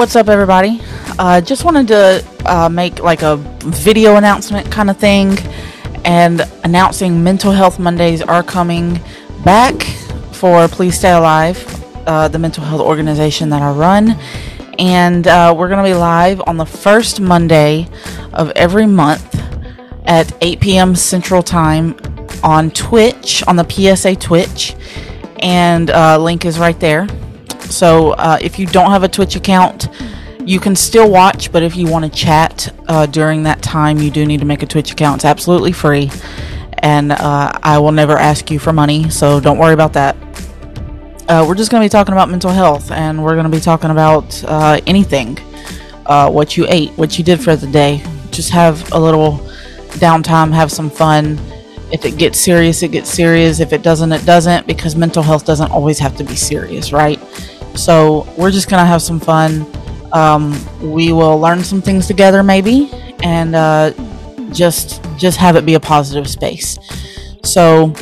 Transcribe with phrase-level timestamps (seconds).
[0.00, 0.80] What's up, everybody?
[1.18, 5.36] Uh, just wanted to uh, make like a video announcement kind of thing
[6.06, 8.98] and announcing Mental Health Mondays are coming
[9.44, 9.82] back
[10.32, 11.62] for Please Stay Alive,
[12.06, 14.18] uh, the mental health organization that I run.
[14.78, 17.86] And uh, we're going to be live on the first Monday
[18.32, 19.38] of every month
[20.06, 20.96] at 8 p.m.
[20.96, 21.94] Central Time
[22.42, 24.74] on Twitch, on the PSA Twitch.
[25.40, 27.06] And uh, link is right there.
[27.70, 29.88] So uh, if you don't have a Twitch account,
[30.44, 34.10] you can still watch, but if you want to chat uh, during that time, you
[34.10, 35.18] do need to make a Twitch account.
[35.18, 36.10] It's absolutely free,
[36.78, 40.16] and uh, I will never ask you for money, so don't worry about that.
[41.28, 43.60] Uh, we're just going to be talking about mental health, and we're going to be
[43.60, 45.38] talking about uh, anything
[46.06, 48.02] uh, what you ate, what you did for the day.
[48.30, 49.38] Just have a little
[50.00, 51.38] downtime, have some fun.
[51.92, 53.60] If it gets serious, it gets serious.
[53.60, 57.20] If it doesn't, it doesn't, because mental health doesn't always have to be serious, right?
[57.80, 59.66] So we're just to have some fun.
[60.12, 62.90] Um, we will learn some things together, maybe,
[63.22, 63.92] and uh,
[64.52, 66.78] just just have it be a positive space.
[67.42, 67.94] So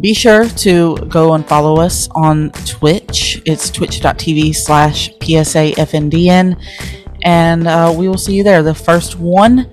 [0.00, 3.42] be sure to go and follow us on Twitch.
[3.44, 6.56] It's twitch.tv slash PSAFNDN.
[7.22, 8.62] And uh, we will see you there.
[8.62, 9.70] The first one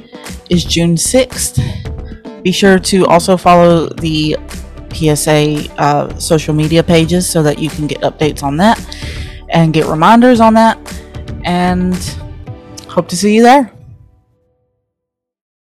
[0.49, 2.43] is June 6th.
[2.43, 4.35] Be sure to also follow the
[4.91, 8.77] PSA uh, social media pages so that you can get updates on that
[9.49, 10.77] and get reminders on that.
[11.43, 11.95] And
[12.89, 13.71] hope to see you there.